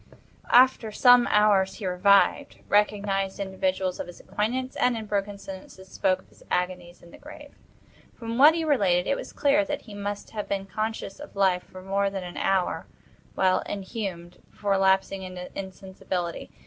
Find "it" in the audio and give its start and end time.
9.05-9.15